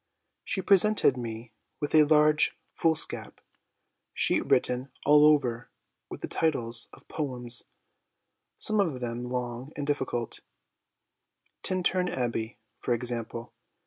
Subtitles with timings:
[0.43, 3.39] She presented me with a large foolscap
[4.15, 5.69] sheet written all over
[6.09, 7.65] with the titles of poems,
[8.57, 10.39] some of them long and difficult:
[11.61, 13.53] Tintern Abbey, for example.